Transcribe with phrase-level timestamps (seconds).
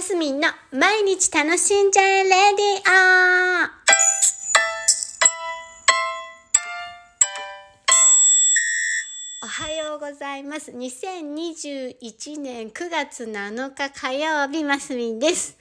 [0.00, 2.36] マスミンの毎日楽しんじゃえレディ
[2.88, 3.68] オ
[9.44, 10.70] おはようございます。
[10.72, 15.58] 2021年9月7日火曜日、マスミンです。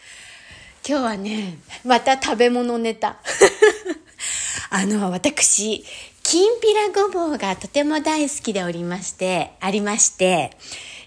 [0.87, 3.17] 今日はね、また食べ物ネタ。
[4.71, 5.83] あの、私、
[6.23, 10.55] きんぴらごぼうがとても大好きでおりまして、ありまして、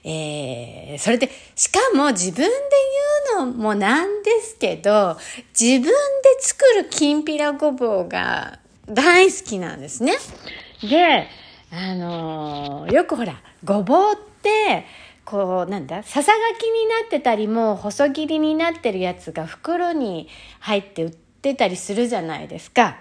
[0.04, 2.50] えー、それで、しかも自分で
[3.36, 5.16] 言うのもなんですけど、
[5.58, 5.92] 自分で
[6.40, 10.14] 作るきんぴらごぼうが大好きなんですね。
[10.82, 11.28] で、
[11.70, 14.84] あのーよくほら、ごぼうって、
[15.24, 22.98] こう、なんだ、ささがきになってたりもう、細切りになってるやつが袋に入って売ってたりするじゃないですか。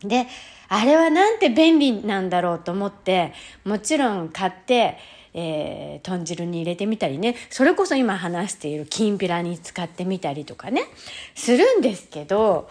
[0.00, 0.26] で、
[0.68, 3.32] あれはなんて便利なんだろうと思って、
[3.64, 4.96] もちろん買って、
[5.34, 10.84] えー、豚汁に入れてみたりね、それこそ今話しているきんぴらに使ってみたりとかね、
[11.34, 12.68] するんですけど、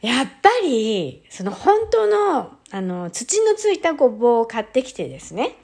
[0.00, 5.56] やっぱり、その本当の、あの、土のついたごぼうを買ってきてですね、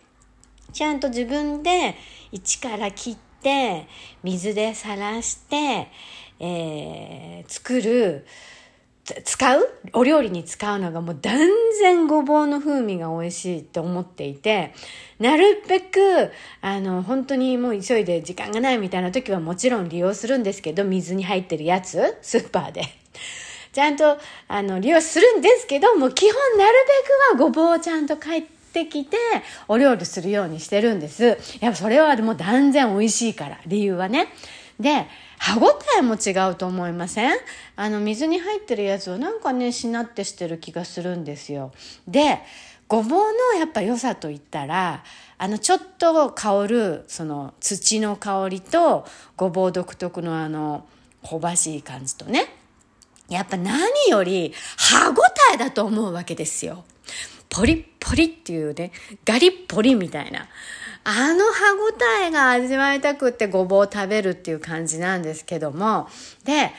[0.73, 1.97] ちゃんと自分で
[2.31, 3.87] 一から切って、
[4.23, 5.89] 水でさらして、
[6.41, 8.27] えー作る、
[9.25, 9.69] 使う？
[9.93, 11.39] お料理に使うのがもう断
[11.81, 14.75] 然ごぼうの風味が美味しいって思っていて、
[15.19, 22.83] なるべく、あの、本当にもう急いで時間がないみたいな時はもちろん利用するんですけど、水に入ってるやつ、スーパーで。
[23.73, 26.73] ちゃんと、あの、利用するんですけど、もう基本なる
[27.33, 29.17] べくはごぼうをちゃんと帰ってきて、
[29.69, 31.39] お料理するようにしてるんです。
[31.61, 34.29] やっぱそれはもう断然美味しいから、理由はね。
[34.79, 35.07] で、
[35.39, 37.33] 歯ごたえも違うと思いません？
[37.77, 41.73] あの、水に入ってるやつはなんかね、しなってしてる気がするんですよ。
[42.07, 42.41] で、
[42.87, 43.19] ごぼう
[43.53, 45.03] のやっぱ良さといったら、
[45.37, 49.05] あの、ちょっと香る、その、土の香りと、
[49.37, 50.87] ごぼう独特のあの、
[51.29, 52.47] 香ばしい感じとね。
[53.29, 56.85] やっぱ何より歯ごたえだと思うわけですよ。
[57.51, 58.93] ポリッポリっていうね、
[59.25, 60.49] ガリッポリみたいな。
[61.05, 66.09] あの歯ごたえが味わいたくってごぼう食べるっていう感じなんですけども。
[66.45, 66.71] で、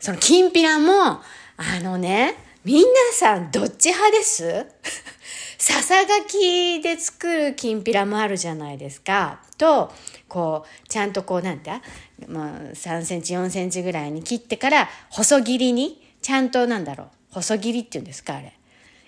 [0.00, 1.20] そのきんぴらも、
[1.58, 2.82] あのね、皆
[3.12, 4.66] さんどっち派です？
[5.58, 9.40] ささがきで作るきんぴらもあるじゃないですか。
[9.56, 9.92] と、
[10.28, 11.80] こう、ちゃんとこうなんだ、
[12.26, 18.52] まあ、3センチ、4センチぐらいに切ってから、細切りに、ちゃんとなんだろう、細切りっていうんですか、あれ。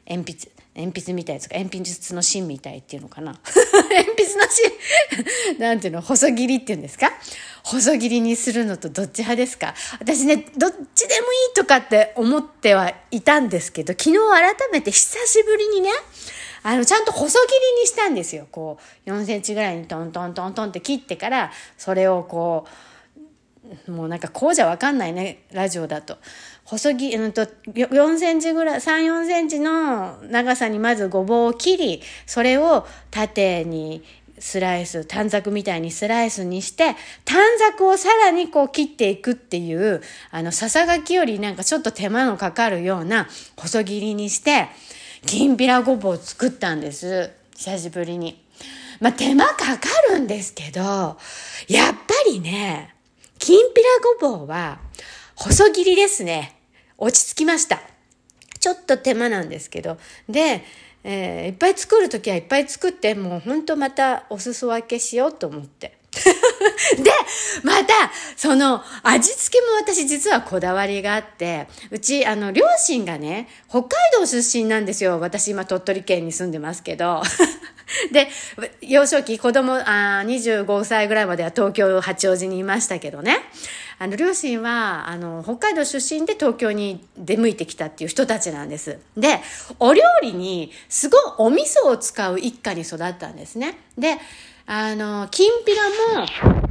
[0.09, 1.57] 鉛筆、鉛筆みたいですか？
[1.57, 3.33] 鉛筆の芯みたいっていうのかな？
[3.91, 5.59] 鉛筆の芯。
[5.59, 6.01] なんていうの？
[6.01, 7.11] 細切りっていうんですか？
[7.65, 9.75] 細切りにするのとどっち派ですか？
[10.01, 15.91] 私ね、どっちでもいいとかって思ってはいたんですけど、昨日改めて久しぶりにね、
[16.63, 18.47] あの、ちゃんと細切りにしたんですよ。
[18.51, 22.71] こう、4センチぐらいにトントントントンって切ってから、それをこう、
[23.89, 26.19] もうなんかこうじゃわかんないね、ラジオだと。
[26.65, 34.03] 細切り、うんと、4センチぐらい、3、4センチの長さにまずごぼうを切り、それを縦に
[34.39, 44.69] スライス、短冊みたいにスライスにして、短冊をさらにこう切っていくっていう、あの、ささがきよりなんかちょっと手間のかかるような細切りにして、
[45.27, 47.31] きんぴらごぼうを作ったんです。
[47.57, 48.43] 久しぶりに。
[49.01, 50.81] まあ、手間かかるんですけど、
[51.69, 52.95] やっぱりね、
[53.49, 53.89] きんぴら
[54.21, 54.79] ごぼうは
[55.35, 56.55] 細切りですね。
[56.99, 57.81] 落ち着きました。
[58.61, 59.97] ちょっと手間なんですけど。
[60.29, 60.63] で、
[61.03, 65.97] えーいっぱい作るときはいっぱい作って、もうほんとまたお裾分けしようと思って。
[67.03, 67.11] で、
[67.65, 67.95] また、
[68.37, 75.21] その、味付けも私実はこだわりがあって、うち、あの、両親がね、北海道出身なんですよ。
[75.21, 77.23] 私今鳥取県に住んでますけど。
[78.13, 78.29] で、
[78.81, 83.39] 幼少期、子供、あ25歳ぐらいまでは東京八王子にいましたけどね。
[83.99, 88.99] あの、両親は、あの、北海道出身で東京に出向いてきたっていう人たちなんです。
[89.17, 89.41] で、
[89.81, 93.77] お料理に、すごいお味噌を使う一家に育ったんですね。
[93.97, 94.19] で、
[94.67, 95.89] あの、きんぴら
[96.21, 96.68] も、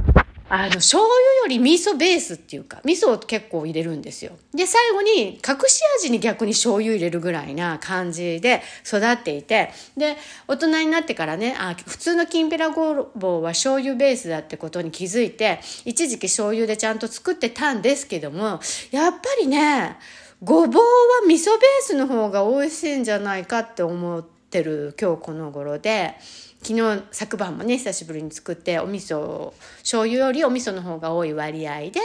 [0.50, 4.32] あの、醤油より味噌ベースっていうか、味噌を結構入れるんですよ。
[4.53, 10.16] で、最後に隠し味に逆に醤油入れるぐらいな感じで育っていて、で、
[10.47, 18.61] 大人になってからね、あ、普通のきんぴらごぼうは醤油ベースだってことに気づいて、一時期醤油でちゃんと作ってたんですけども、
[18.91, 19.97] やっぱりね、
[20.41, 26.16] ごぼうは味噌ベースの方が美味しいんじゃないかって思ってる今日この頃で、
[26.61, 31.99] 昨日昨晩もね久しぶりに作ってお味噌醤油よりお味噌の方が多い割合で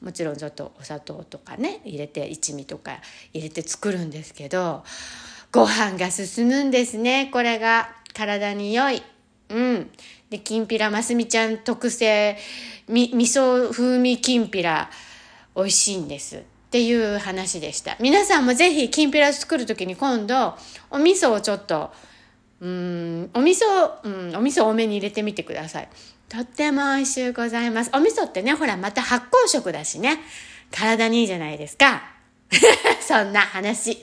[0.00, 2.98] もちろんちょっとお砂糖とかね入れて一味とか
[3.32, 4.84] 入れて作るんですけど
[5.50, 7.98] ご飯が進むんですねこれが。
[8.18, 9.00] 体に良い。
[9.48, 9.90] うん。
[10.28, 12.36] で、きんぴらますみちゃん特製
[12.88, 14.90] み味噌風味きんぴら
[15.54, 16.38] 美味しいんです。
[16.38, 16.40] っ
[16.70, 17.96] ていう話でした。
[18.00, 20.54] 皆さんもぜひきんぴら作る時に今度
[20.90, 21.92] お味噌をちょっと
[22.60, 23.64] うんお味噌、
[24.02, 25.88] うん、お味噌多めに入れてみてください。
[26.28, 27.90] とっても美味しゅうございます。
[27.94, 30.18] お味噌ってねほらまた発酵食だしね。
[30.70, 32.02] 体にいいじゃないですか。
[33.00, 34.02] そんな話。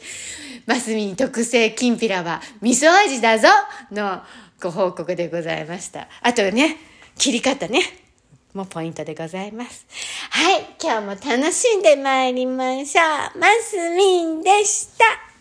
[0.66, 3.48] マスミン特製きんぴらは味噌味だぞ。
[3.92, 4.24] の
[4.62, 6.08] ご報告でございました。
[6.22, 6.78] あとね
[7.18, 7.82] 切り方ね。
[8.54, 9.86] もポイントでございます。
[10.30, 13.02] はい、今日も楽しんでまいりましょ
[13.36, 13.38] う。
[13.38, 15.35] マスミンでした。